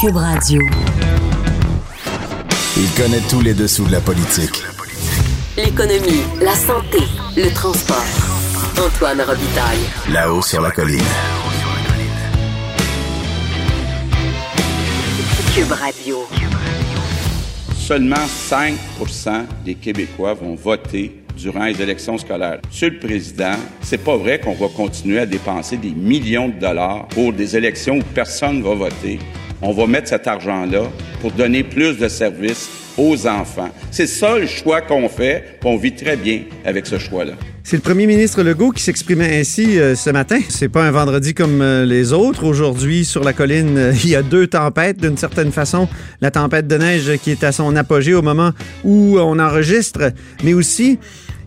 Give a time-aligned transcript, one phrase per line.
[0.00, 0.62] Cube Radio.
[2.78, 4.62] Il connaît tous les dessous de la politique.
[5.58, 7.00] L'économie, la santé,
[7.36, 8.02] le transport.
[8.82, 9.80] Antoine Robitaille.
[10.10, 11.02] Là-haut sur la colline.
[15.54, 16.26] Cube Radio.
[17.76, 22.60] Seulement 5% des Québécois vont voter durant les élections scolaires.
[22.66, 27.06] Monsieur le Président, c'est pas vrai qu'on va continuer à dépenser des millions de dollars
[27.08, 29.18] pour des élections où personne ne va voter.
[29.62, 30.84] On va mettre cet argent-là
[31.20, 33.68] pour donner plus de services aux enfants.
[33.90, 37.32] C'est ça le choix qu'on fait, puis on vit très bien avec ce choix-là.
[37.62, 40.38] C'est le premier ministre Legault qui s'exprimait ainsi euh, ce matin.
[40.48, 42.44] C'est pas un vendredi comme euh, les autres.
[42.44, 45.88] Aujourd'hui, sur la colline, euh, il y a deux tempêtes d'une certaine façon.
[46.22, 50.54] La tempête de neige qui est à son apogée au moment où on enregistre, mais
[50.54, 50.98] aussi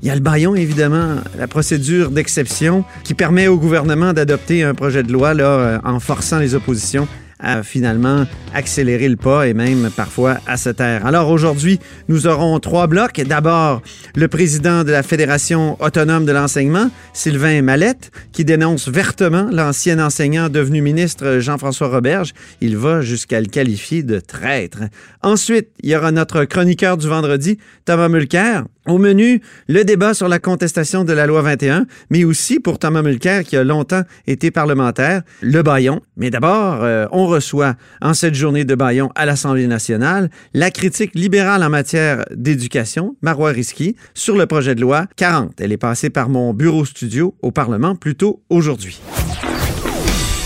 [0.04, 4.74] il y a le baillon, évidemment, la procédure d'exception qui permet au gouvernement d'adopter un
[4.74, 7.08] projet de loi là, en forçant les oppositions
[7.40, 11.06] à finalement accélérer le pas et même parfois à se taire.
[11.06, 13.22] Alors aujourd'hui, nous aurons trois blocs.
[13.22, 13.82] D'abord,
[14.16, 20.50] le président de la Fédération autonome de l'enseignement, Sylvain Mallette, qui dénonce vertement l'ancien enseignant
[20.50, 22.34] devenu ministre Jean-François Roberge.
[22.62, 24.80] Il va jusqu'à le qualifier de traître.
[25.22, 28.66] Ensuite, il y aura notre chroniqueur du vendredi, Thomas Mulcair.
[28.86, 33.02] Au menu, le débat sur la contestation de la loi 21, mais aussi pour Thomas
[33.02, 36.02] Mulcair, qui a longtemps été parlementaire, le baillon.
[36.18, 41.16] Mais d'abord, euh, on reçoit en cette journée de baillon à l'Assemblée nationale la critique
[41.16, 45.62] libérale en matière d'éducation, Marois Risky, sur le projet de loi 40.
[45.62, 49.00] Elle est passée par mon bureau studio au Parlement plus tôt aujourd'hui.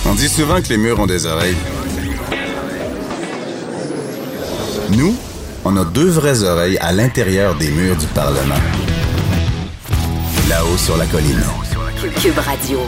[0.05, 1.57] On dit souvent que les murs ont des oreilles.
[4.95, 5.16] Nous,
[5.66, 8.55] on a deux vraies oreilles à l'intérieur des murs du Parlement.
[10.50, 11.44] Là-haut sur la colline.
[12.22, 12.80] Cube Radio.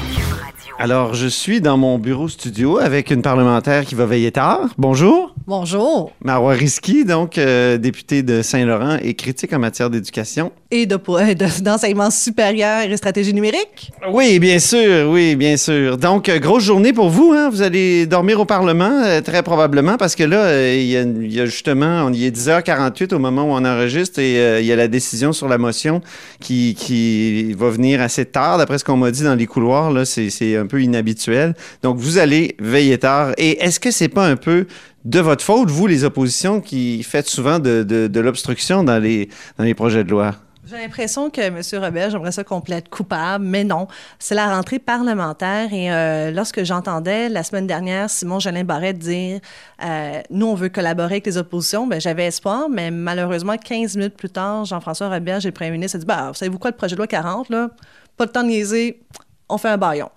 [0.78, 4.70] Alors, je suis dans mon bureau studio avec une parlementaire qui va veiller tard.
[4.78, 5.36] Bonjour.
[5.50, 6.12] Bonjour.
[6.24, 10.52] Marois Risky, donc euh, députée de Saint-Laurent et critique en matière d'éducation.
[10.70, 13.92] Et de, de- d'enseignement supérieur et stratégie numérique.
[14.14, 15.98] Oui, bien sûr, oui, bien sûr.
[15.98, 17.50] Donc, euh, grosse journée pour vous, hein?
[17.50, 21.02] Vous allez dormir au Parlement, euh, très probablement, parce que là, euh, il y, a-
[21.02, 24.60] il y a justement, on y est 10h48 au moment où on enregistre et euh,
[24.62, 26.02] il y a la décision sur la motion
[26.40, 30.06] qui, qui va venir assez tard, d'après ce qu'on m'a dit dans les couloirs, là,
[30.06, 31.56] c'est, c'est un peu inhabituel.
[31.82, 33.32] Donc, vous allez veiller tard.
[33.40, 34.68] Et est-ce que c'est pas un peu
[35.10, 39.64] de votre faute, vous, les oppositions, qui faites souvent de, de- l'obstruction dans les, dans
[39.64, 40.36] les projets de loi?
[40.64, 41.60] J'ai l'impression que M.
[41.84, 43.88] Robert, j'aimerais ça qu'on plaide coupable, mais non.
[44.20, 49.40] C'est la rentrée parlementaire et euh, lorsque j'entendais la semaine dernière Simon Jolin Barrette dire
[49.84, 54.16] euh, Nous, on veut collaborer avec les oppositions, ben, j'avais espoir, mais malheureusement, 15 minutes
[54.16, 56.78] plus tard, Jean-François Robert, j'ai le premier ministre, a dit bah, Vous savez-vous quoi, le
[56.78, 57.72] projet de loi 40, là,
[58.16, 59.02] pas le temps de niaiser,
[59.48, 60.10] on fait un baillon.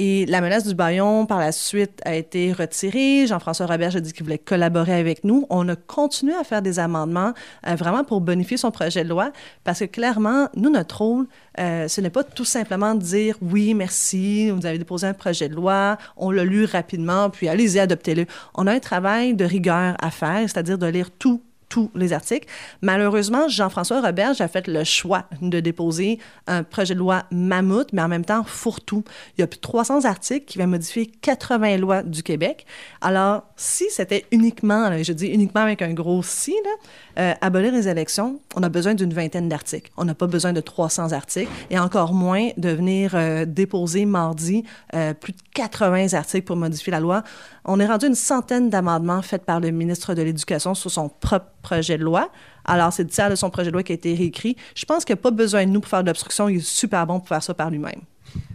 [0.00, 3.26] Et la menace du baillon, par la suite, a été retirée.
[3.26, 5.44] Jean-François Robert a dit qu'il voulait collaborer avec nous.
[5.50, 7.32] On a continué à faire des amendements
[7.66, 9.32] euh, vraiment pour bonifier son projet de loi
[9.64, 11.26] parce que clairement, nous, notre rôle,
[11.58, 15.48] euh, ce n'est pas tout simplement de dire oui, merci, vous avez déposé un projet
[15.48, 18.26] de loi, on l'a lu rapidement, puis allez-y, adoptez-le.
[18.54, 22.48] On a un travail de rigueur à faire, c'est-à-dire de lire tout tous les articles.
[22.82, 28.02] Malheureusement, Jean-François Robert a fait le choix de déposer un projet de loi mammouth, mais
[28.02, 29.04] en même temps fourre-tout.
[29.36, 32.66] Il y a plus de 300 articles qui vont modifier 80 lois du Québec.
[33.00, 36.54] Alors, si c'était uniquement, je dis uniquement avec un gros si,
[37.18, 39.90] euh, abolir les élections, on a besoin d'une vingtaine d'articles.
[39.96, 44.64] On n'a pas besoin de 300 articles et encore moins de venir euh, déposer mardi
[44.94, 47.22] euh, plus de 80 articles pour modifier la loi.
[47.70, 51.50] On est rendu une centaine d'amendements faits par le ministre de l'Éducation sur son propre
[51.60, 52.30] projet de loi.
[52.64, 54.56] Alors, c'est le tiers de son projet de loi qui a été réécrit.
[54.74, 56.48] Je pense qu'il n'y a pas besoin de nous pour faire de l'obstruction.
[56.48, 58.00] Il est super bon pour faire ça par lui-même.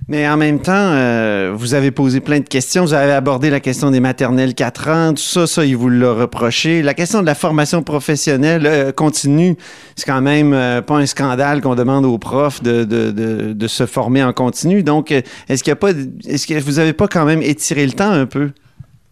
[0.08, 2.86] Mais en même temps, euh, vous avez posé plein de questions.
[2.86, 6.12] Vous avez abordé la question des maternelles 4 ans, tout ça, ça, il vous l'a
[6.12, 6.82] reproché.
[6.82, 9.56] La question de la formation professionnelle euh, continue,
[9.96, 14.34] c'est quand même euh, pas un scandale qu'on demande aux profs de, se former en
[14.34, 14.82] continu.
[14.82, 15.92] Donc, euh, est-ce qu'il y a pas,
[16.26, 18.50] est-ce que vous avez pas quand même étiré le temps un peu?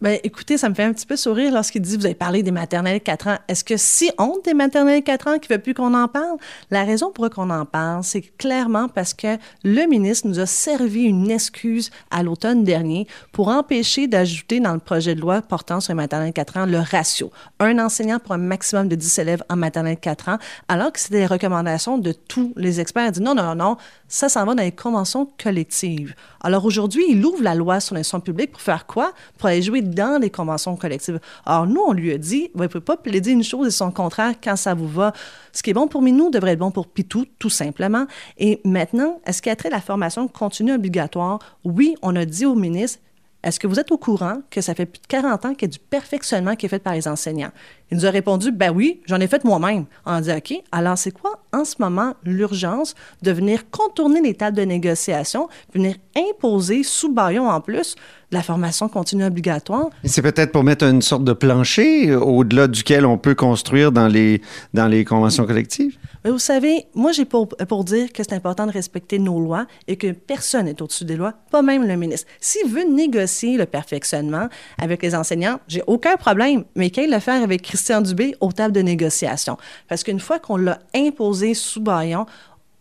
[0.02, 2.50] Ben, écoutez, ça me fait un petit peu sourire lorsqu'il dit vous avez parlé des
[2.50, 3.36] maternelles 4 ans.
[3.46, 6.38] Est-ce que si honte des maternelles 4 ans qui ne veut plus qu'on en parle?
[6.72, 10.46] La raison pour laquelle on en parle, c'est clairement parce que le ministre nous a
[10.46, 15.78] servi une excuse à l'automne dernier pour empêcher d'ajouter dans le projet de loi portant
[15.78, 17.30] sur les maternelles 4 ans le ratio.
[17.60, 21.20] Un enseignant pour un maximum de 10 élèves en maternelle 4 ans, alors que c'était
[21.20, 23.06] les recommandations de tous les experts.
[23.06, 23.76] Il dit non, non, non,
[24.08, 26.16] ça s'en va dans les conventions collectives.
[26.40, 29.12] Alors aujourd'hui, il ouvre la loi sur l'instruction publique pour faire quoi?
[29.38, 29.48] Pour
[29.92, 31.20] dans les conventions collectives.
[31.46, 33.90] Alors nous, on lui a dit, vous ne pouvez pas plaider une chose et son
[33.90, 35.12] contraire quand ça vous va.
[35.52, 38.06] Ce qui est bon pour Minou devrait être bon pour Pitou, tout simplement.
[38.38, 41.38] Et maintenant, est-ce qu'il y a trait la formation continue obligatoire?
[41.64, 42.98] Oui, on a dit au ministre,
[43.42, 45.70] est-ce que vous êtes au courant que ça fait plus de 40 ans qu'il y
[45.70, 47.50] a du perfectionnement qui est fait par les enseignants?
[47.92, 49.84] Il nous a répondu, ben oui, j'en ai fait moi-même.
[50.06, 54.32] On a dit, OK, alors c'est quoi en ce moment l'urgence de venir contourner les
[54.32, 57.96] tables de négociation, venir imposer sous baillon en plus
[58.30, 59.90] la formation continue obligatoire?
[60.04, 64.08] C'est peut-être pour mettre une sorte de plancher euh, au-delà duquel on peut construire dans
[64.08, 64.40] les,
[64.72, 65.98] dans les conventions collectives?
[66.24, 69.66] Mais vous savez, moi, j'ai pour, pour dire que c'est important de respecter nos lois
[69.86, 72.26] et que personne n'est au-dessus des lois, pas même le ministre.
[72.40, 74.48] S'il veut négocier le perfectionnement
[74.78, 78.72] avec les enseignants, j'ai aucun problème, mais qu'il le faire avec Christian Dubé aux tables
[78.72, 79.58] de négociation.
[79.88, 82.26] Parce qu'une fois qu'on l'a imposé sous baillon,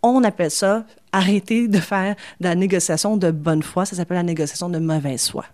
[0.04, 3.86] on appelle ça arrêter de faire de la négociation de bonne foi.
[3.86, 5.46] Ça s'appelle la négociation de mauvaise foi.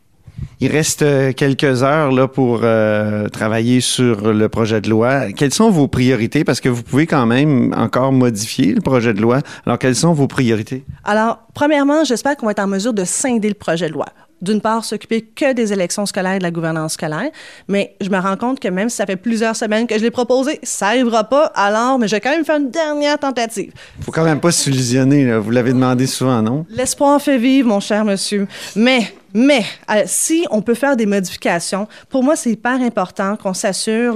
[0.60, 5.32] Il reste euh, quelques heures là, pour euh, travailler sur le projet de loi.
[5.32, 6.44] Quelles sont vos priorités?
[6.44, 9.40] Parce que vous pouvez quand même encore modifier le projet de loi.
[9.66, 10.84] Alors, quelles sont vos priorités?
[11.06, 14.08] Alors, premièrement, j'espère qu'on va être en mesure de scinder le projet de loi
[14.42, 17.30] d'une part, s'occuper que des élections scolaires et de la gouvernance scolaire.
[17.68, 20.12] Mais je me rends compte que même si ça fait plusieurs semaines que je l'ai
[20.12, 21.52] proposé, ça n'arrivera pas.
[21.56, 23.72] Alors, mais je vais quand même faire une dernière tentative.
[24.02, 25.38] Faut quand même pas s'illusionner.
[25.38, 26.66] Vous l'avez demandé souvent, non?
[26.70, 28.48] L'espoir fait vivre, mon cher monsieur.
[28.76, 33.54] Mais mais euh, si on peut faire des modifications, pour moi, c'est hyper important qu'on
[33.54, 34.16] s'assure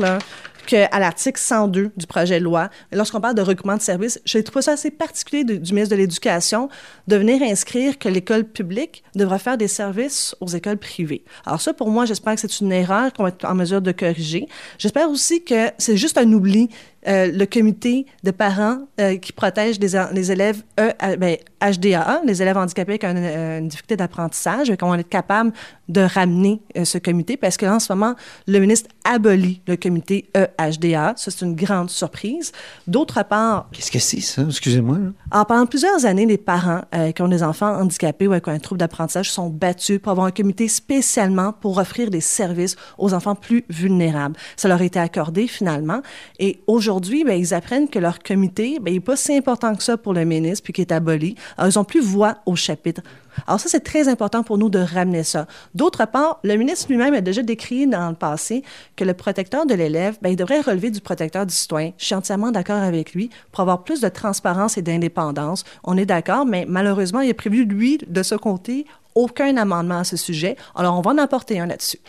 [0.72, 4.62] qu'à l'article 102 du projet de loi, lorsqu'on parle de recoupement de services, je trouve
[4.62, 6.70] ça assez particulier du ministre de l'Éducation
[7.08, 11.26] de venir inscrire que l'école publique devra faire des services aux écoles privées.
[11.46, 13.92] Alors ça, pour moi, j'espère que c'est une erreur qu'on va être en mesure de
[13.92, 14.48] corriger.
[14.78, 16.70] J'espère aussi que c'est juste un oubli
[17.08, 22.42] euh, le comité de parents euh, qui protège les, les élèves e, ben, HDAA, les
[22.42, 25.52] élèves handicapés avec euh, une, difficulté d'apprentissage, qu'on va être capable
[25.90, 28.16] de ramener ce comité parce que en ce moment,
[28.48, 31.14] le ministre abolit le comité EHDA.
[31.18, 32.52] Ça, c'est une grande surprise.
[32.88, 33.68] D'autre part...
[33.74, 34.44] Qu'est-ce que c'est, ça?
[34.44, 34.98] Excusez-moi.
[35.32, 36.82] En pendant plusieurs années, les parents
[37.14, 40.32] qui ont des enfants handicapés ou avec un trouble d'apprentissage sont battus pour avoir un
[40.32, 44.38] comité spécialement pour offrir des services aux enfants plus vulnérables.
[44.56, 46.02] Ça leur a été accordé finalement.
[46.40, 49.82] Et aujourd'hui, aujourd'hui, ben, ils apprennent que leur comité ben, n'est pas si important que
[49.82, 51.36] ça pour le ministre, puis qu'il est aboli.
[51.58, 53.02] Alors, ils n'ont plus voix au chapitre.
[53.48, 55.48] Alors ça, c'est très important pour nous de ramener ça.
[55.74, 58.62] D'autre part, le ministre lui-même a déjà décrit dans le passé
[58.98, 61.94] que le protecteur de l'élève, ben, devrait relever du protecteur du citoyen.
[61.98, 65.64] Je suis entièrement d'accord avec lui pour avoir plus de transparence et d'indépendance.
[65.86, 68.86] On est d'accord, mais malheureusement, il a prévu, lui, de ce côté,
[69.16, 70.58] aucun amendement à ce sujet.
[70.76, 72.00] Alors, on va en apporter un là-dessus.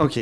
[0.00, 0.18] OK.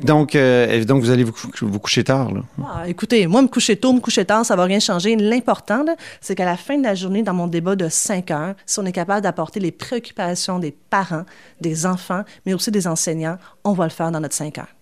[0.00, 2.40] Donc, euh, donc vous allez vous, vous coucher tard, là?
[2.64, 5.14] Ah, écoutez, moi, me coucher tôt, me coucher tard, ça va rien changer.
[5.14, 5.84] L'important,
[6.20, 8.86] c'est qu'à la fin de la journée, dans mon débat de 5 heures, si on
[8.86, 11.24] est capable d'apporter les préoccupations des parents,
[11.60, 14.74] des enfants, mais aussi des enseignants, on va le faire dans notre 5 heures.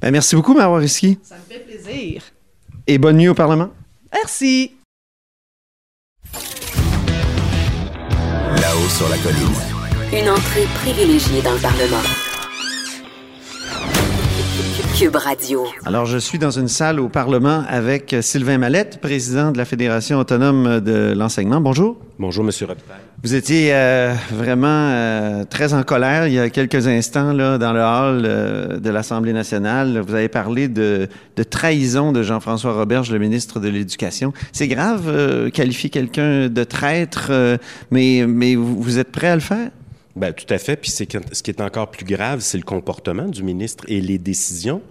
[0.00, 1.18] Ben, merci beaucoup, Marois Risky.
[1.22, 2.22] Ça me fait plaisir.
[2.86, 3.68] Et bonne nuit au Parlement.
[4.12, 4.72] Merci.
[6.32, 9.54] Là-haut sur la colline.
[10.12, 12.29] Une entrée privilégiée dans le Parlement.
[15.08, 15.64] Radio.
[15.86, 20.18] Alors, je suis dans une salle au Parlement avec Sylvain Mallette, président de la Fédération
[20.18, 21.58] autonome de l'enseignement.
[21.58, 21.96] Bonjour.
[22.18, 22.98] Bonjour, Monsieur Robitaille.
[23.22, 27.72] Vous étiez euh, vraiment euh, très en colère il y a quelques instants là, dans
[27.72, 30.02] le hall euh, de l'Assemblée nationale.
[30.06, 34.34] Vous avez parlé de, de trahison de Jean-François Roberge, le ministre de l'Éducation.
[34.52, 37.32] C'est grave qualifier quelqu'un de traître,
[37.90, 39.70] mais, mais vous êtes prêt à le faire?
[40.20, 40.76] Ben, tout à fait.
[40.76, 44.18] Puis c'est ce qui est encore plus grave, c'est le comportement du ministre et les
[44.18, 44.82] décisions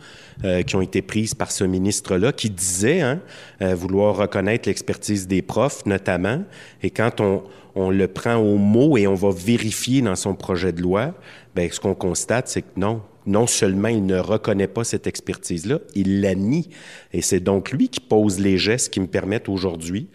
[0.44, 3.22] euh, qui ont été prises par ce ministre-là, qui disait hein,
[3.62, 6.42] euh, vouloir reconnaître l'expertise des profs, notamment.
[6.82, 7.44] Et quand on,
[7.76, 11.14] on, le prend au mot et on va vérifier dans son projet de loi,
[11.54, 15.78] ben, ce qu'on constate, c'est que non, non seulement il ne reconnaît pas cette expertise-là,
[15.94, 16.72] il la nie.
[17.14, 20.08] Et c'est donc lui qui pose les gestes qui me permettent aujourd'hui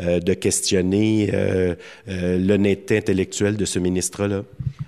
[0.00, 1.74] euh, de questionner euh,
[2.08, 4.42] euh, l'honnêteté intellectuelle de ce ministre-là.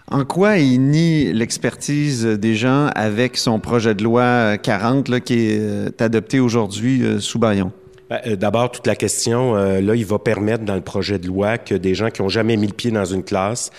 [0.06, 5.50] En quoi il nie l'expertise des gens avec son projet de loi 40 là, qui
[5.50, 7.72] est adopté aujourd'hui sous Bayon?
[8.08, 11.74] Ben, d'abord, toute la question, là, il va permettre dans le projet de loi que
[11.74, 13.70] des gens qui ont jamais mis le pied dans une classe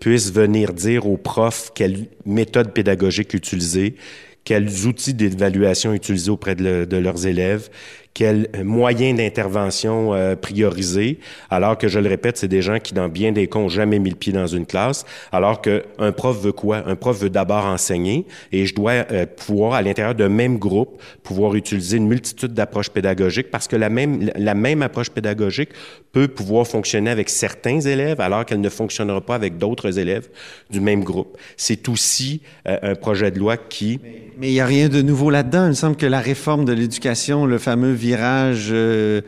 [0.00, 3.96] puissent venir dire aux profs quelle méthode pédagogique utiliser,
[4.44, 7.68] quels outils d'évaluation utiliser auprès de, leurs élèves,
[8.14, 13.08] quels moyens d'intervention euh, prioriser, alors que, je le répète, c'est des gens qui, dans
[13.08, 16.52] bien des cas, n'ont jamais mis le pied dans une classe, alors qu'un prof veut
[16.52, 16.82] quoi?
[16.86, 21.00] Un prof veut d'abord enseigner et je dois euh, pouvoir, à l'intérieur d'un même groupe,
[21.22, 25.70] pouvoir utiliser une multitude d'approches pédagogiques parce que la même, la même approche pédagogique
[26.12, 30.28] peut pouvoir fonctionner avec certains élèves alors qu'elle ne fonctionnera pas avec d'autres élèves
[30.70, 31.38] du même groupe.
[31.56, 34.00] C'est aussi euh, un projet de loi qui...
[34.38, 35.64] Mais il n'y a rien de nouveau là-dedans.
[35.64, 39.20] Il me semble que la réforme de l'éducation, le fameux virage euh,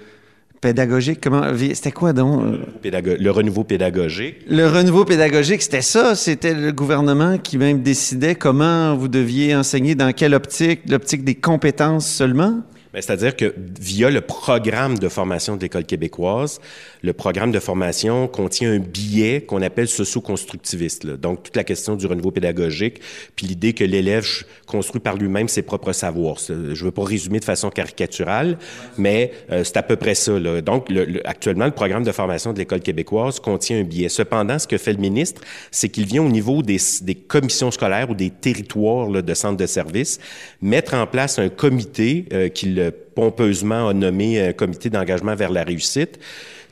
[0.61, 1.43] pédagogique, comment
[1.75, 2.59] c'était quoi donc?
[2.83, 4.37] Le renouveau pédagogique.
[4.49, 6.15] Le renouveau pédagogique, c'était ça.
[6.15, 11.35] C'était le gouvernement qui même décidait comment vous deviez enseigner, dans quelle optique, l'optique des
[11.35, 12.63] compétences seulement?
[12.93, 16.61] Ben, c'est-à-dire que via le programme de formation de l'École québécoise,
[17.03, 21.07] le programme de formation contient un billet qu'on appelle socio-constructiviste.
[21.07, 23.01] Donc, toute la question du renouveau pédagogique,
[23.35, 24.27] puis l'idée que l'élève
[24.67, 26.37] construit par lui-même ses propres savoirs.
[26.47, 28.59] Je ne veux pas résumer de façon caricaturale,
[28.99, 30.39] mais euh, c'est à peu près ça.
[30.39, 30.61] Là.
[30.61, 34.09] Donc, le, actuellement, le programme de formation de l'École québécoise contient un billet.
[34.09, 38.11] Cependant, ce que fait le ministre, c'est qu'il vient au niveau des, des, commissions scolaires
[38.11, 40.21] ou des territoires là, de centres de services
[40.61, 45.65] mettre en place un comité euh, qu'il pompeusement a nommé un comité d'engagement vers la
[45.65, 46.19] réussite,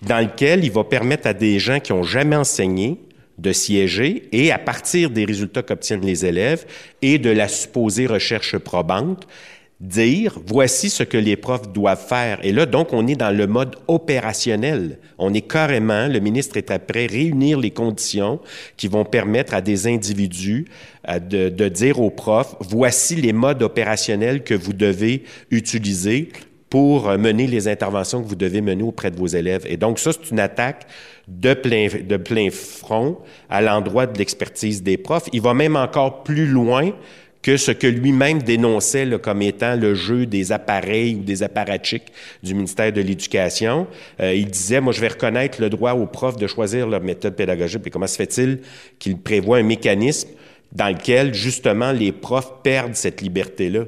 [0.03, 2.99] dans lequel il va permettre à des gens qui ont jamais enseigné
[3.39, 6.67] de siéger et à partir des résultats qu'obtiennent les élèves
[7.03, 9.27] et de la supposée recherche probante,
[9.81, 12.39] dire voici ce que les profs doivent faire.
[12.43, 14.99] Et là, donc, on est dans le mode opérationnel.
[15.19, 18.41] On est carrément, le ministre est après réunir les conditions
[18.77, 20.67] qui vont permettre à des individus
[21.09, 26.29] euh, de, de dire aux profs voici les modes opérationnels que vous devez utiliser
[26.69, 29.65] pour mener les interventions que vous devez mener auprès de vos élèves.
[29.67, 30.87] Et donc, ça, c'est une attaque
[31.27, 33.19] de plein, de plein front
[33.49, 35.29] à l'endroit de l'expertise des profs.
[35.33, 36.93] Il va même encore plus loin
[37.43, 42.55] que ce que lui-même dénonçait comme étant le jeu des appareils ou des apparatchiks du
[42.55, 43.87] ministère de l'Éducation.
[44.21, 47.35] Euh, il disait, moi, je vais reconnaître le droit aux profs de choisir leur méthode
[47.35, 47.83] pédagogique.
[47.87, 48.61] Et comment se fait-il
[48.99, 50.29] qu'il prévoit un mécanisme
[50.73, 53.85] dans lequel, justement, les profs perdent cette liberté-là?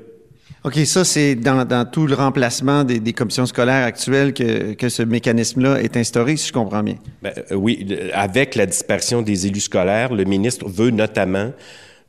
[0.65, 4.89] OK, ça, c'est dans, dans, tout le remplacement des, des commissions scolaires actuelles que, que
[4.89, 6.95] ce mécanisme-là est instauré, si je comprends bien.
[7.21, 11.51] Ben, euh, oui, avec la dispersion des élus scolaires, le ministre veut notamment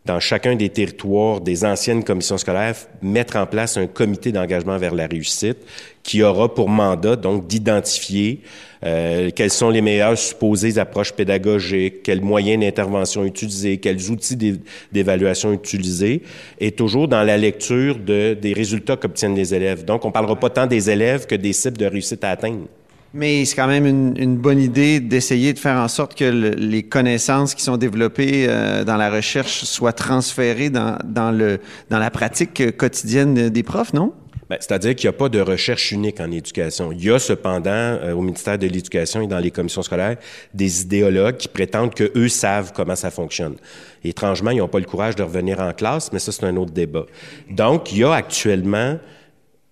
[0.06, 4.94] dans chacun des territoires des anciennes commissions scolaires, mettre en place un comité d'engagement vers
[4.94, 5.60] la réussite
[6.04, 8.42] qui aura pour mandat donc d'identifier
[8.84, 14.60] euh, quelles sont les meilleures supposées approches pédagogiques, quels moyens d'intervention utiliser, quels outils
[14.92, 16.22] d'évaluation utiliser,
[16.60, 19.86] et toujours dans la lecture de, des résultats qu'obtiennent les élèves.
[19.86, 22.68] Donc, on parlera pas tant des élèves que des cibles de réussite à atteindre.
[23.14, 27.54] Mais c'est quand même une, bonne idée d'essayer de faire en sorte que les connaissances
[27.54, 31.60] qui sont développées euh, dans la recherche soient transférées dans, dans, le,
[31.92, 34.14] dans la pratique quotidienne des profs, non?
[34.50, 36.92] Ben, c'est-à-dire qu'il n'y a pas de recherche unique en éducation.
[36.92, 40.18] Il y a cependant, euh, au ministère de l'Éducation et dans les commissions scolaires,
[40.54, 43.56] des idéologues qui prétendent qu'eux savent comment ça fonctionne.
[44.04, 46.72] Étrangement, ils n'ont pas le courage de revenir en classe, mais ça, c'est un autre
[46.72, 47.06] débat.
[47.50, 48.98] Donc, il y a actuellement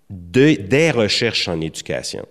[0.08, 2.26] des recherches en éducation.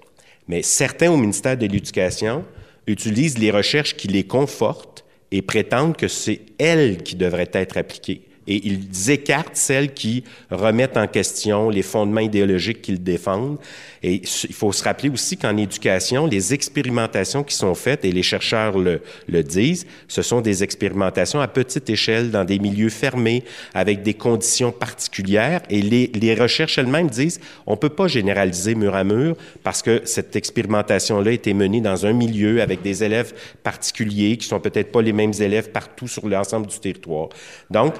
[0.52, 2.44] Mais certains au ministère de l'Éducation
[2.86, 8.28] utilisent les recherches qui les confortent et prétendent que c'est elles qui devraient être appliquées
[8.52, 13.58] et ils écartent celles qui remettent en question les fondements idéologiques qu'ils défendent.
[14.04, 18.24] Et il faut se rappeler aussi qu'en éducation, les expérimentations qui sont faites, et les
[18.24, 23.44] chercheurs le, le, disent, ce sont des expérimentations à petite échelle dans des milieux fermés
[23.74, 25.62] avec des conditions particulières.
[25.70, 30.02] Et les, les recherches elles-mêmes disent, on peut pas généraliser mur à mur parce que
[30.06, 34.92] cette expérimentation-là a été menée dans un milieu avec des élèves particuliers qui sont peut-être
[34.92, 37.30] pas les mêmes élèves partout sur l'ensemble du territoire.
[37.70, 37.94] Donc,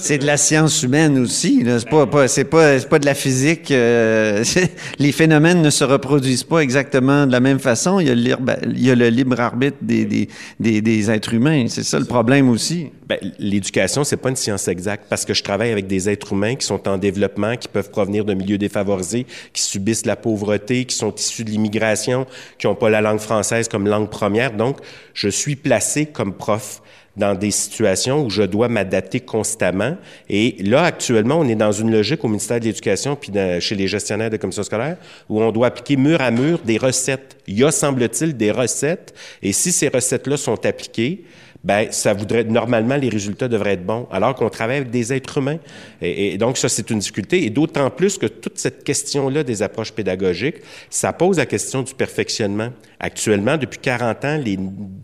[0.00, 1.64] c'est de la science humaine aussi.
[1.64, 3.70] C'est pas, pas c'est pas, pas de la physique.
[3.70, 4.44] Euh,
[4.98, 8.00] les phénomènes ne se reproduisent pas exactement de la même façon.
[8.00, 10.28] Il y a le libre, il y a le libre arbitre des, des,
[10.58, 11.66] des, des êtres humains.
[11.68, 12.90] C'est ça le problème aussi.
[13.06, 16.56] Ben, l'éducation, c'est pas une science exacte parce que je travaille avec des êtres humains
[16.56, 20.94] qui sont en développement, qui peuvent provenir de milieux défavorisés, qui subissent la pauvreté, qui
[20.94, 22.26] sont issus de l'immigration,
[22.58, 24.52] qui n'ont pas la langue française comme langue première.
[24.52, 24.78] Donc,
[25.14, 26.82] je suis placé comme prof
[27.18, 29.96] dans des situations où je dois m'adapter constamment.
[30.28, 33.88] Et là, actuellement, on est dans une logique au ministère de l'Éducation puis chez les
[33.88, 34.96] gestionnaires de commissions scolaires
[35.28, 37.36] où on doit appliquer mur à mur des recettes.
[37.46, 39.14] Il y a, semble-t-il, des recettes.
[39.42, 41.24] Et si ces recettes-là sont appliquées,
[41.64, 45.38] ben ça voudrait normalement les résultats devraient être bons, alors qu'on travaille avec des êtres
[45.38, 45.58] humains.
[46.00, 49.92] Et, donc ça c'est une difficulté, et d'autant plus que toute cette question-là des approches
[49.92, 50.56] pédagogiques,
[50.88, 52.68] ça pose la question du perfectionnement.
[53.00, 54.58] Actuellement, depuis 40 ans, les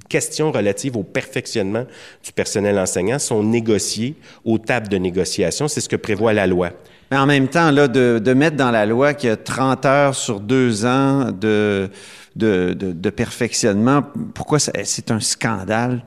[0.08, 1.84] questions relatives au perfectionnement
[2.24, 5.66] du personnel enseignant sont négociées aux tables de négociation.
[5.66, 6.70] C'est ce que prévoit la loi.
[7.10, 10.14] Mais en même temps, là, de, mettre dans la loi qu'il y a 30 heures
[10.14, 11.90] sur deux ans de,
[12.36, 14.02] de perfectionnement,
[14.34, 16.02] pourquoi c'est un scandale?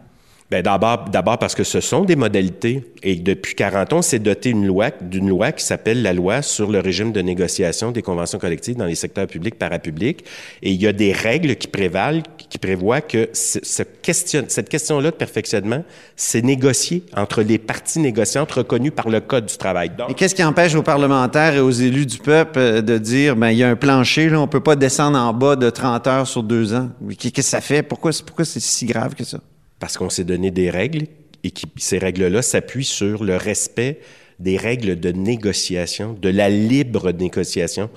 [0.49, 4.51] Ben d'abord, d'abord parce que ce sont des modalités et depuis 40 ans, c'est doté
[4.51, 8.39] une loi, d'une loi qui s'appelle la loi sur le régime de négociation des conventions
[8.39, 10.23] collectives dans les secteurs publics, parapublics.
[10.61, 15.11] Et il y a des règles qui prévalent, qui prévoient que ce question, cette question-là
[15.11, 15.83] de perfectionnement,
[16.15, 19.91] c'est négocié entre les parties négociantes reconnues par le Code du travail.
[19.97, 23.35] Donc, et qu'est-ce qui empêche aux parlementaires et aux élus du peuple euh, de dire,
[23.35, 26.07] ben il y a un plancher, là, on peut pas descendre en bas de 30
[26.07, 26.89] heures sur deux ans?
[27.19, 27.83] Qu'est-ce que ça fait?
[27.83, 29.39] Pourquoi, pourquoi c'est si grave que ça?
[29.79, 31.07] Parce qu'on s'est donné des règles
[31.43, 33.99] et qui, ces règles-là s'appuient sur le respect
[34.39, 37.89] des règles de négociation, de la libre négociation.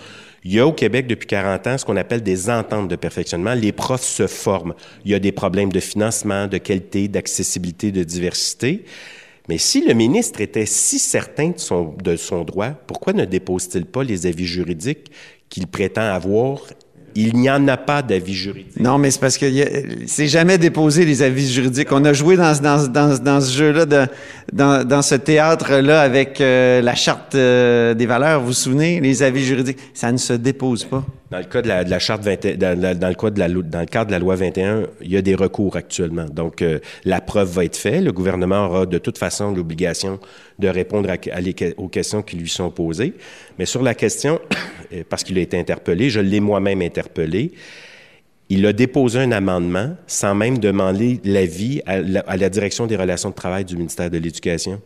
[0.44, 3.52] Il y a au Québec depuis 40 ans ce qu'on appelle des ententes de perfectionnement.
[3.52, 4.74] Les profs se forment.
[5.04, 8.84] Il y a des problèmes de financement, de qualité, d'accessibilité, de diversité.
[9.48, 13.84] Mais si le ministre était si certain de son, de son droit, pourquoi ne dépose-t-il
[13.84, 15.10] pas les avis juridiques
[15.50, 16.60] qu'il prétend avoir
[17.14, 18.78] il n'y en a pas d'avis juridique.
[18.78, 19.46] Non, mais c'est parce que
[20.06, 21.92] c'est jamais déposé les avis juridiques.
[21.92, 23.86] On a joué dans, ce jeu-là,
[24.52, 28.40] dans ce théâtre-là avec euh, la charte euh, des valeurs.
[28.40, 31.04] Vous vous souvenez, les avis juridiques, ça ne se dépose pas.
[31.30, 33.48] Dans le cas de la, de la charte 20, dans, dans, le cas de la,
[33.48, 36.24] dans le cadre de la loi 21, il y a des recours actuellement.
[36.24, 38.02] Donc, euh, la preuve va être faite.
[38.02, 40.18] Le gouvernement aura de toute façon l'obligation
[40.58, 41.16] de répondre à,
[41.76, 43.14] aux questions qui lui sont posées.
[43.60, 44.40] Mais sur la question,
[45.08, 47.52] parce qu'il a été interpellé, je l'ai moi-même interpellé.
[48.48, 53.30] Il a déposé un amendement sans même demander l'avis à, à la direction des relations
[53.30, 54.82] de travail du ministère de l'Éducation.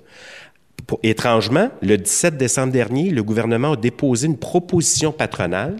[1.02, 5.76] Étrangement, le 17 décembre dernier, le gouvernement a déposé une proposition patronale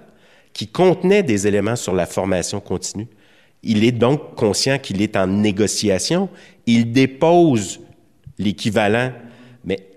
[0.54, 3.08] qui contenait des éléments sur la formation continue.
[3.62, 6.28] Il est donc conscient qu'il est en négociation.
[6.66, 7.80] Il dépose
[8.38, 9.12] l'équivalent,
[9.64, 9.88] mais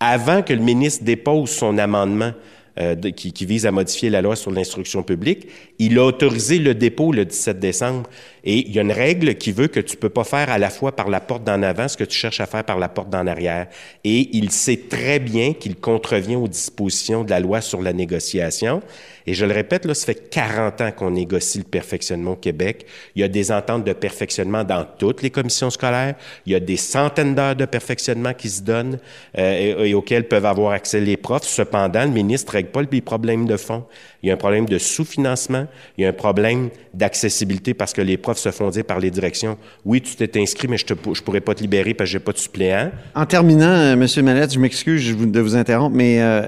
[0.00, 2.32] avant que le ministre dépose son amendement
[2.78, 6.72] euh, qui, qui, vise à modifier la loi sur l'instruction publique, il a autorisé le
[6.74, 8.08] dépôt le 17 décembre.
[8.44, 10.70] Et il y a une règle qui veut que tu peux pas faire à la
[10.70, 13.10] fois par la porte d'en avant ce que tu cherches à faire par la porte
[13.10, 13.66] d'en arrière.
[14.04, 18.82] Et il sait très bien qu'il contrevient aux dispositions de la loi sur la négociation.
[19.30, 22.84] Et je le répète, là, ça fait 40 ans qu'on négocie le perfectionnement au Québec.
[23.14, 26.16] Il y a des ententes de perfectionnement dans toutes les commissions scolaires.
[26.46, 28.98] Il y a des centaines d'heures de perfectionnement qui se donnent
[29.38, 31.44] euh, et, auxquelles peuvent avoir accès les profs.
[31.44, 33.84] Cependant, le ministre ne règle pas les problèmes de fond.
[34.24, 35.68] Il y a un problème de sous-financement.
[35.96, 39.12] Il y a un problème d'accessibilité parce que les profs se font dire par les
[39.12, 42.14] directions, oui, tu t'es inscrit, mais je ne je pourrais pas te libérer parce que
[42.14, 42.90] j'ai pas de suppléant.
[43.14, 44.24] En terminant, euh, M.
[44.24, 46.42] Mallette, je m'excuse de vous interrompre, mais euh,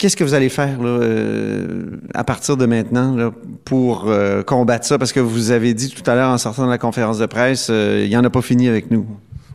[0.00, 3.32] Qu'est-ce que vous allez faire là, euh, à partir de maintenant là,
[3.66, 4.96] pour euh, combattre ça?
[4.96, 7.68] Parce que vous avez dit tout à l'heure en sortant de la conférence de presse,
[7.68, 9.06] euh, il n'y en a pas fini avec nous.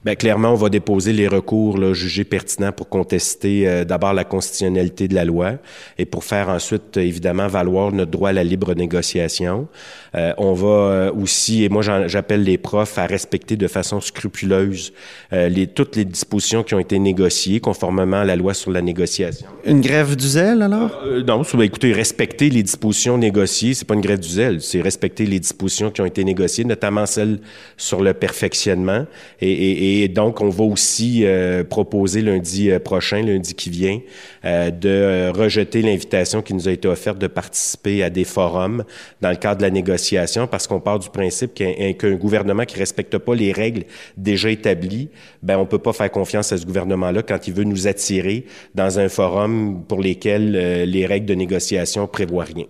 [0.05, 4.23] Bien, clairement, on va déposer les recours là, jugés pertinents pour contester euh, d'abord la
[4.23, 5.53] constitutionnalité de la loi
[5.97, 9.67] et pour faire ensuite, évidemment, valoir notre droit à la libre négociation.
[10.15, 14.93] Euh, on va euh, aussi, et moi j'appelle les profs à respecter de façon scrupuleuse
[15.31, 19.47] les, toutes les dispositions qui ont été négociées conformément à la loi sur la négociation.
[19.65, 21.03] Une grève du zèle, alors?
[21.27, 25.39] non, écoutez, respecter les dispositions négociées, c'est pas une grève du zèle, c'est respecter les
[25.39, 27.39] dispositions qui ont été négociées, notamment celles
[27.77, 29.05] sur le perfectionnement
[29.41, 33.99] et, et, et donc, on va aussi euh, proposer lundi euh, prochain, lundi qui vient,
[34.45, 38.83] euh, de rejeter l'invitation qui nous a été offerte de participer à des forums
[39.21, 40.04] dans le cadre de la négociation,
[40.49, 43.83] parce qu'on part du principe qu'un gouvernement qui respecte pas les règles
[44.17, 45.09] déjà établies,
[45.43, 48.99] ben on peut pas faire confiance à ce gouvernement-là quand il veut nous attirer dans
[48.99, 50.51] un forum pour lesquels
[50.83, 52.65] les règles de négociation prévoient rien.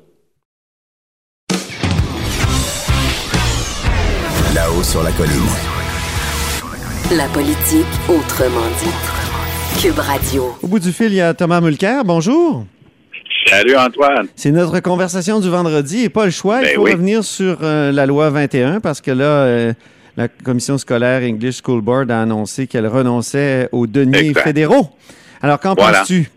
[4.53, 5.33] Là-haut sur la colline.
[7.11, 9.81] La politique autrement dit.
[9.81, 10.55] Cube Radio.
[10.63, 12.05] Au bout du fil, il y a Thomas Mulcair.
[12.05, 12.65] Bonjour.
[13.45, 14.27] Salut Antoine.
[14.35, 16.61] C'est notre conversation du vendredi et pas le choix.
[16.61, 19.73] il ben faut revenir sur euh, la loi 21 parce que là, euh,
[20.17, 24.89] la commission scolaire English School Board a annoncé qu'elle renonçait aux deniers fédéraux.
[25.41, 26.27] Alors, qu'en penses-tu?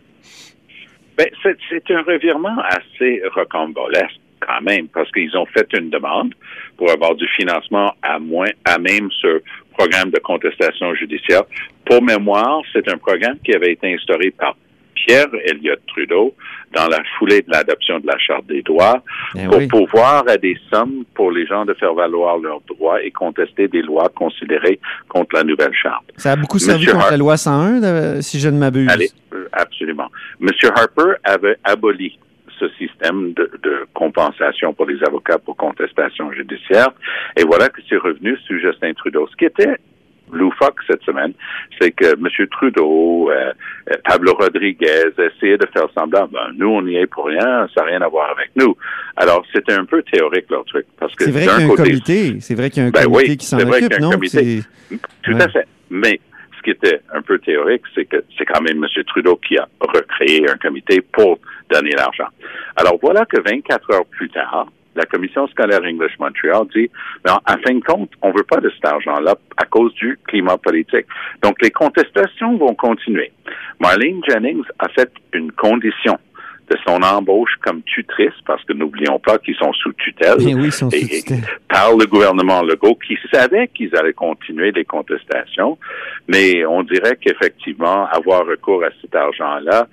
[1.16, 6.34] Ben, c'est un revirement assez rocambolesque quand même parce qu'ils ont fait une demande
[6.76, 9.42] pour avoir du financement à moins à même ce
[9.76, 11.42] programme de contestation judiciaire.
[11.86, 14.54] Pour mémoire, c'est un programme qui avait été instauré par
[15.06, 16.34] Pierre Elliott Trudeau
[16.74, 19.02] dans la foulée de l'adoption de la Charte des droits
[19.36, 23.10] eh pour pouvoir à des sommes pour les gens de faire valoir leurs droits et
[23.10, 26.04] contester des lois considérées contre la nouvelle Charte.
[26.16, 28.88] Ça a beaucoup servi contre la loi 101, si je ne m'abuse.
[28.90, 30.10] Allez, euh, absolument.
[30.40, 30.48] M.
[30.74, 32.18] Harper avait aboli
[32.58, 36.88] ce système de, de, compensation pour les avocats pour contestation judiciaire.
[37.36, 39.28] Et voilà que c'est revenu sous Justin Trudeau.
[39.30, 39.76] Ce qui était
[40.32, 41.32] loufoque cette semaine,
[41.80, 42.46] c'est que M.
[42.50, 43.52] Trudeau, euh,
[43.90, 47.82] euh, Pablo Rodriguez essayaient de faire semblant, ben, nous, on n'y est pour rien, ça
[47.82, 48.76] n'a rien à voir avec nous.
[49.16, 50.86] Alors, c'était un peu théorique, leur truc.
[50.98, 52.92] Parce que c'est vrai qu'il y a un comité, c'est vrai qu'il y a un
[52.92, 54.16] ben comité oui, qui s'en c'est vrai occupe, qu'il y a un non?
[54.16, 54.60] comité.
[55.22, 55.42] Tout Ouais.
[55.42, 55.66] à fait.
[55.90, 56.20] Mais
[56.56, 59.04] ce qui était un peu théorique, c'est que c'est quand même M.
[59.06, 61.38] Trudeau qui a recréé un comité pour
[61.70, 62.26] donner l'argent.
[62.76, 64.66] Alors voilà que 24 heures plus tard,
[64.98, 66.90] la commission scolaire English Montreal dit,
[67.24, 70.18] mais en, en fin de compte, on veut pas de cet argent-là à cause du
[70.26, 71.06] climat politique.
[71.42, 73.32] Donc les contestations vont continuer.
[73.80, 76.18] Marlene Jennings a fait une condition
[76.70, 80.70] de son embauche comme tutrice, parce que n'oublions pas qu'ils sont sous tutelle Eh oui,
[80.70, 81.38] sont sous tutelle.
[81.66, 85.78] par le gouvernement Legault qui savait qu'ils allaient continuer les contestations,
[86.26, 89.86] mais on dirait qu'effectivement, avoir recours à cet argent-là,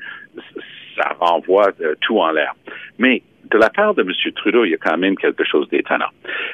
[0.97, 2.53] ça renvoie euh, tout en l'air.
[2.99, 4.12] Mais de la part de M.
[4.36, 6.10] Trudeau, il y a quand même quelque chose d'étonnant.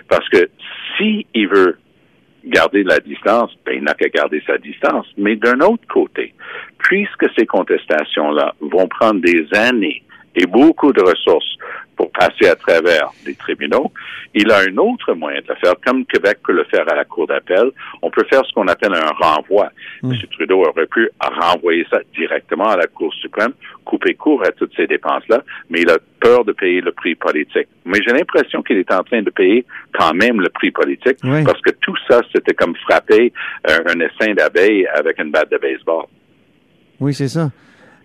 [0.07, 0.49] Parce que
[0.97, 1.77] si il veut
[2.43, 5.05] garder la distance, ben, il n'a qu'à garder sa distance.
[5.17, 6.33] Mais d'un autre côté,
[6.77, 10.03] puisque ces contestations-là vont prendre des années
[10.35, 11.57] et beaucoup de ressources
[12.01, 13.91] pour passer à travers des tribunaux,
[14.33, 17.05] il a un autre moyen de le faire, comme Québec peut le faire à la
[17.05, 17.65] Cour d'appel.
[18.01, 19.69] On peut faire ce qu'on appelle un renvoi.
[20.03, 20.11] M.
[20.31, 23.53] Trudeau aurait pu renvoyer ça directement à la Cour suprême,
[23.85, 27.67] couper court à toutes ces dépenses-là, mais il a peur de payer le prix politique.
[27.85, 31.43] Mais j'ai l'impression qu'il est en train de payer quand même le prix politique, Oui.
[31.43, 33.31] parce que tout ça, c'était comme frapper
[33.69, 36.05] euh, un essaim d'abeilles avec une batte de baseball.
[36.99, 37.51] Oui, c'est ça.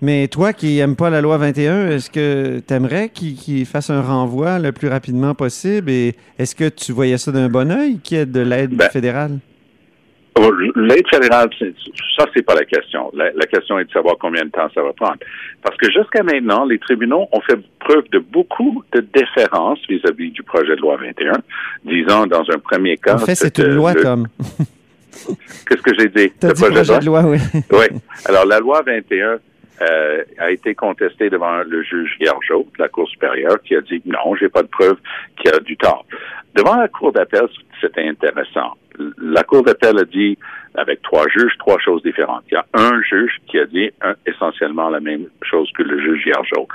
[0.03, 4.03] Mais toi qui n'aimes pas la loi 21, est-ce que tu aimerais qu'il fasse un
[4.03, 5.91] renvoi le plus rapidement possible?
[5.91, 8.91] Et est-ce que tu voyais ça d'un bon oeil, qu'il y ait de l'aide Ben,
[8.91, 9.39] fédérale?
[10.39, 11.49] Oh, L'aide fédérale,
[12.19, 13.11] ça, c'est pas la question.
[13.15, 15.17] La, la question est de savoir combien de temps ça va prendre.
[15.63, 20.43] Parce que jusqu'à maintenant, les tribunaux ont fait preuve de beaucoup de déférence vis-à-vis du
[20.43, 21.33] projet de loi 21,
[21.87, 23.15] disant dans un premier cas...
[23.15, 24.29] En fait, c'est une loi, le- Tom.
[25.67, 26.31] Qu'est-ce que j'ai dit?
[26.43, 27.39] Le dit projet de loi, oui.
[27.73, 27.87] oui.
[28.27, 29.39] Alors, la loi 21
[29.83, 34.03] euh, a été contestée devant le juge Gargeau de la Cour supérieure qui a dit
[34.07, 34.97] non, j'ai pas de preuve
[35.37, 36.05] qu'il y a du tort.
[36.55, 37.47] Devant la Cour d'appel,
[37.81, 38.75] c'était intéressant.
[39.19, 40.39] La Cour d'appel a dit,
[40.75, 42.45] avec trois juges, trois choses différentes.
[42.51, 45.99] Il y a un juge qui a dit un- essentiellement la même chose que le
[46.01, 46.67] juge Gargeau.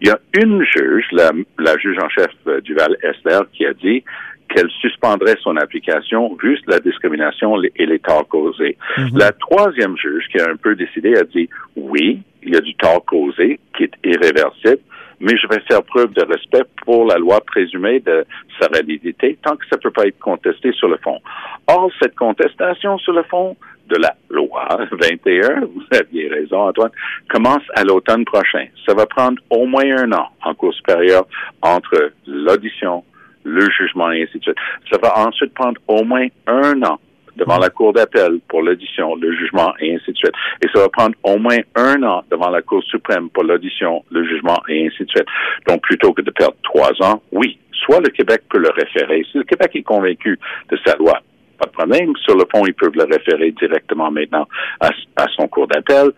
[0.00, 3.66] Il y a une juge, la, la juge en chef euh, du Val Esther, qui
[3.66, 4.02] a dit
[4.48, 8.78] qu'elle suspendrait son application vu la discrimination et les torts causés.
[9.12, 12.74] La troisième juge qui a un peu décidé a dit oui, il y a du
[12.76, 14.80] tort causé qui est irréversible,
[15.20, 18.24] mais je vais faire preuve de respect pour la loi présumée de
[18.60, 21.18] sa validité tant que ça ne peut pas être contesté sur le fond.
[21.66, 23.56] Or, cette contestation sur le fond
[23.88, 26.90] de la loi 21, vous aviez raison Antoine,
[27.28, 28.66] commence à l'automne prochain.
[28.86, 31.26] Ça va prendre au moins un an en cours supérieur
[31.62, 33.04] entre l'audition,
[33.44, 34.56] le jugement et ainsi de suite.
[34.90, 36.98] Ça va ensuite prendre au moins un an
[37.36, 40.32] devant la Cour d'appel pour l'audition, le jugement et ainsi de suite.
[40.62, 44.24] Et ça va prendre au moins un an devant la Cour suprême pour l'audition, le
[44.26, 45.26] jugement et ainsi de suite.
[45.68, 49.24] Donc, plutôt que de perdre trois ans, oui, soit le Québec peut le référer.
[49.30, 50.38] Si le Québec est convaincu
[50.70, 51.20] de sa loi,
[51.58, 52.12] pas de problème.
[52.24, 54.46] Sur le fond, ils peuvent le référer directement maintenant
[54.80, 56.10] à, à son cours d'appel,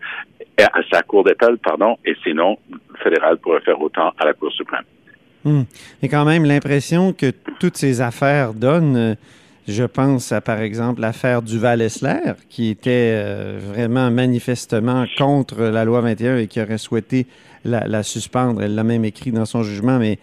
[0.57, 4.51] à sa cour d'appel, pardon, et sinon, le fédéral pourrait faire autant à la Cour
[4.51, 4.83] suprême.
[5.45, 5.65] Hum.
[6.01, 9.15] Et quand même, l'impression que toutes ces affaires donnent, euh,
[9.69, 16.01] je pense à, par exemple, l'affaire Duval-Essler, qui était euh, vraiment manifestement contre la loi
[16.01, 17.27] 21 et qui aurait souhaité
[17.65, 18.61] la, suspendre.
[18.61, 20.17] Elle l'a même écrit dans son jugement, mais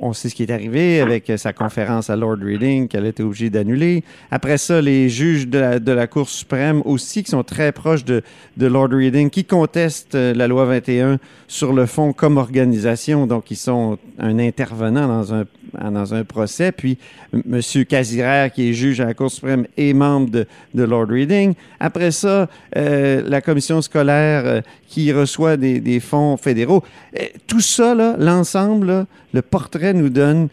[0.00, 3.50] on, sait ce qui est arrivé avec sa conférence à Lord Reading qu'elle été obligée
[3.50, 4.02] d'annuler.
[4.30, 8.04] Après ça, les juges de la, de la Cour suprême aussi, qui sont très proches
[8.04, 8.22] de,
[8.56, 13.50] de Lord Reading, qui contestent euh, la loi 21 sur le fond comme organisation, donc
[13.50, 15.44] ils sont un intervenant dans un,
[15.90, 16.72] dans un procès.
[16.72, 16.98] Puis
[17.32, 17.60] M.
[17.88, 21.54] Casiraire, qui est juge à la Cour suprême, est membre de, Lord Reading.
[21.80, 26.82] Après ça, euh, la commission scolaire euh, qui reçoit des, fonds fédéraux.
[27.18, 30.48] Euh, tout ça, l'ensemble, le portrait nous donne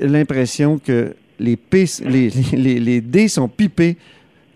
[0.00, 3.96] l'impression que les, dés sont pipés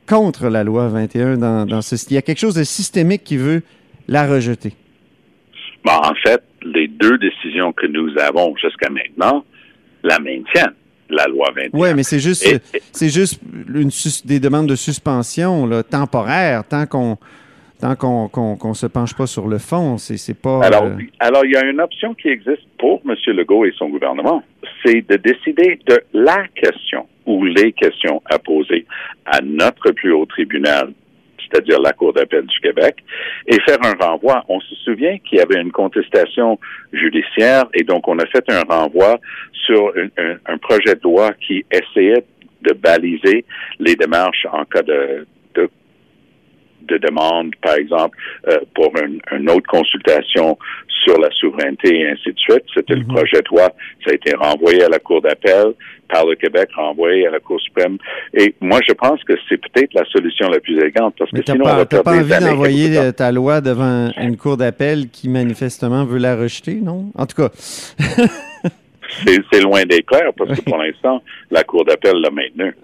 [0.07, 3.37] contre la loi 21 dans, dans ce Il y a quelque chose de systémique qui
[3.37, 3.63] veut
[4.07, 4.75] la rejeter.
[5.85, 9.45] Bon, en fait, les deux décisions que nous avons jusqu'à maintenant
[10.05, 10.75] la maintiennent,
[11.11, 11.71] la loi 21.
[11.73, 12.47] Oui, mais c'est juste,
[12.93, 13.41] c'est juste
[13.75, 13.91] une
[14.25, 17.19] des demandes de suspension là, temporaires, tant qu'on
[17.81, 19.99] tant qu'on qu'on qu'on se penche pas sur le fond.
[19.99, 20.65] C'est c'est pas.
[20.65, 23.15] Alors, euh, alors, il y a une option qui existe pour M.
[23.35, 24.43] Legault et son gouvernement,
[24.85, 28.87] c'est de décider de la question ou les questions à poser
[29.25, 30.93] à notre plus haut tribunal,
[31.45, 32.97] c'est-à-dire la Cour d'appel du Québec,
[33.47, 34.45] et faire un renvoi.
[34.49, 36.59] On se souvient qu'il y avait une contestation
[36.93, 39.19] judiciaire et donc on a fait un renvoi
[39.53, 39.93] sur
[40.47, 42.25] un, projet de loi qui essayait
[42.63, 43.45] de baliser
[43.79, 45.27] les démarches en cas de,
[46.89, 48.17] de de demande, par exemple,
[48.49, 50.57] euh, pour une, une, autre consultation
[51.05, 52.63] sur la souveraineté et ainsi de suite.
[52.75, 53.09] C'était le Mhm.
[53.15, 53.69] projet de loi.
[54.05, 55.75] Ça a été renvoyé à la Cour d'appel,
[56.09, 57.99] par le Québec, renvoyé à la Cour suprême.
[58.33, 61.51] Et moi, je pense que c'est peut-être la solution la plus élégante parce Mais que
[61.53, 65.09] sinon, on pas, va perdre pas envie d'envoyer euh, ta loi devant une cour d'appel
[65.11, 67.07] qui manifestement veut la rejeter, non?
[67.17, 67.51] En tout cas,
[69.25, 72.75] C'est c'est loin d'être clair parce que pour l'instant, la Cour d'appel l'a maintenu.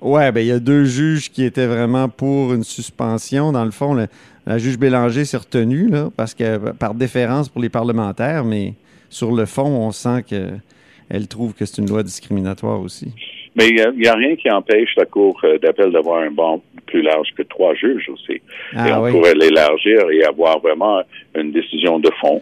[0.00, 3.52] Ouais, ben il y a deux juges qui étaient vraiment pour une suspension.
[3.52, 4.06] Dans le fond, le-
[4.46, 8.74] la juge Bélanger s'est retenue, là, parce que par déférence pour les parlementaires, mais
[9.10, 13.12] sur le fond, on sent qu'elle trouve que c'est une loi discriminatoire aussi.
[13.56, 17.02] Mais il n'y a, rien qui empêche la Cour euh, d'appel d'avoir un banc plus
[17.02, 18.34] large que trois juges aussi.
[18.34, 18.42] et
[18.76, 19.10] Ah on oui.
[19.10, 21.02] pourrait l'élargir et avoir vraiment
[21.34, 22.40] une décision de fond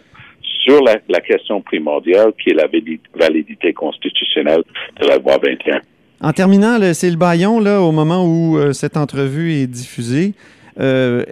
[0.63, 4.63] sur la, la question primordiale qui est la vali- validité constitutionnelle
[5.01, 5.81] de la loi 21.
[6.19, 10.33] En terminant, c'est le baillon, là, au moment où euh, cette entrevue est diffusée.
[10.79, 11.23] Euh,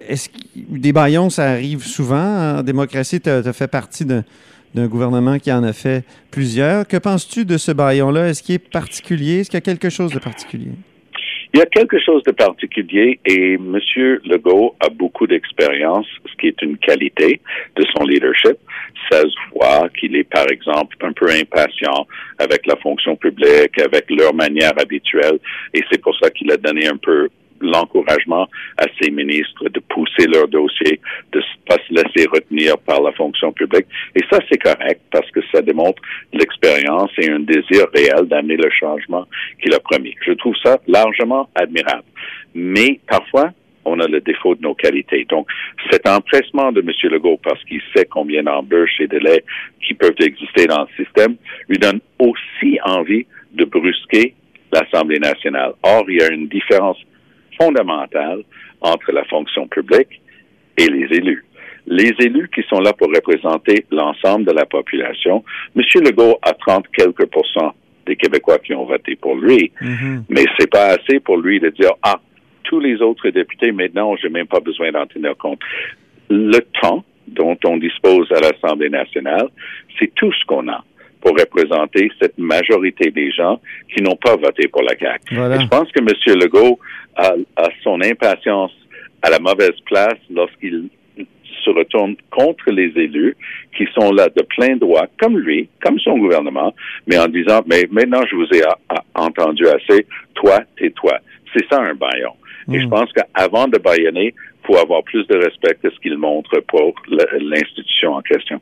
[0.55, 3.19] des baillons, ça arrive souvent en démocratie?
[3.19, 4.23] Tu as, fait partie d'un,
[4.75, 6.87] d'un gouvernement qui en a fait plusieurs.
[6.87, 8.29] Que penses-tu de ce baillon-là?
[8.29, 9.39] Est-ce qu'il est particulier?
[9.39, 10.71] Est-ce qu'il y a quelque chose de particulier?
[11.55, 13.79] Il y a quelque chose de particulier et M.
[14.25, 17.39] Legault a beaucoup d'expérience, ce qui est une qualité
[17.77, 18.57] de son leadership.
[19.09, 22.07] Ça se voit qu'il est, par exemple, un peu impatient
[22.39, 25.39] avec la fonction publique, avec leur manière habituelle,
[25.73, 27.29] et c'est pour ça qu'il a donné un peu
[27.61, 30.99] l'encouragement à ses ministres de pousser leur dossier,
[31.31, 33.87] de ne pas se laisser retenir par la fonction publique.
[34.15, 36.01] Et ça, c'est correct parce que ça démontre
[36.33, 39.25] l'expérience et un désir réel d'amener le changement
[39.61, 40.15] qu'il a promis.
[40.25, 42.03] Je trouve ça largement admirable.
[42.53, 43.51] Mais parfois,
[43.85, 45.25] on a le défaut de nos qualités.
[45.29, 45.47] Donc,
[45.91, 46.91] cet empressement de M.
[47.11, 49.43] Legault, parce qu'il sait combien d'embûches et délais
[49.85, 51.35] qui peuvent exister dans le système,
[51.69, 54.33] lui donne aussi envie de brusquer
[54.73, 55.73] l'Assemblée nationale.
[55.83, 56.97] Or, il y a une différence
[57.57, 58.43] fondamentale
[58.81, 60.21] entre la fonction publique
[60.77, 61.45] et les élus.
[61.87, 65.43] Les élus qui sont là pour représenter l'ensemble de la population,
[65.75, 65.83] M.
[66.03, 67.73] Legault a 30 quelques pourcents
[68.05, 69.71] des Québécois qui ont voté pour lui,
[70.29, 72.19] mais c'est pas assez pour lui de dire ah
[72.63, 75.59] tous les autres députés maintenant j'ai même pas besoin d'en tenir compte.
[76.29, 79.47] Le temps dont on dispose à l'Assemblée nationale,
[79.99, 80.83] c'est tout ce qu'on a
[81.25, 83.59] pour représenter cette majorité des gens
[83.91, 85.33] qui n'ont pas voté pour la CAQ.
[85.35, 85.55] Voilà.
[85.55, 86.39] Et je pense que M.
[86.39, 86.77] Legault
[87.15, 88.71] a, a son impatience
[89.23, 90.87] à la mauvaise place lorsqu'il
[91.63, 93.35] se retourne contre les élus
[93.75, 96.75] qui sont là de plein droit, comme lui, comme son gouvernement,
[97.07, 101.17] mais en disant, mais maintenant je vous ai a- a- entendu assez, toi, tais-toi.
[101.55, 102.33] C'est ça un baillon.
[102.71, 106.17] Et je pense qu'avant de baïonner, il faut avoir plus de respect que ce qu'il
[106.19, 108.61] montre pour le- l'institution en question.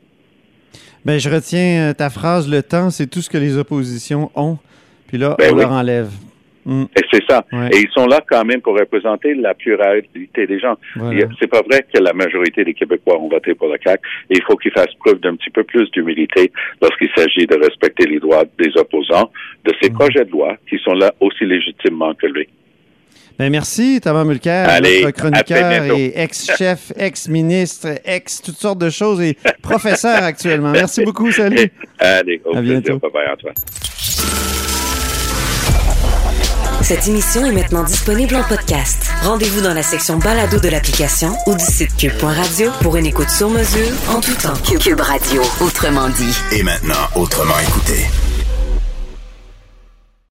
[1.04, 4.56] Ben, je retiens euh, ta phrase, le temps, c'est tout ce que les oppositions ont.
[5.08, 5.60] Puis là, Ben on oui.
[5.60, 6.10] leur enlève.
[6.64, 6.84] Mm.
[6.96, 7.44] Et c'est ça.
[7.52, 7.68] Ouais.
[7.74, 10.76] Et ils sont là quand même pour représenter la pluralité des gens.
[10.96, 11.26] Voilà.
[11.38, 14.00] C'est pas vrai que la majorité des Québécois ont voté pour la CAQ.
[14.30, 18.06] Et il faut qu'ils fassent preuve d'un petit peu plus d'humilité lorsqu'il s'agit de respecter
[18.06, 19.30] les droits des opposants
[19.66, 19.94] de ces Mhm.
[19.98, 22.48] projets de loi qui sont là aussi légitimement que lui.
[23.38, 29.20] Ben, merci, Thomas Mulcair, Allez, notre chroniqueur et ex-chef, ex-ministre, ex toutes sortes de choses
[29.20, 30.70] et professeur actuellement.
[30.70, 31.72] Merci beaucoup, salut.
[31.98, 32.80] Allez, au À plaisir.
[32.80, 32.98] bientôt.
[33.00, 33.54] Bye bye, Antoine.
[36.82, 39.10] Cette émission est maintenant disponible en podcast.
[39.22, 43.48] Rendez-vous dans la section balado de l'application ou du site cube.radio pour une écoute sur
[43.48, 44.54] mesure en tout temps.
[44.78, 46.36] Cube Radio, autrement dit.
[46.52, 48.04] Et maintenant, autrement écouté.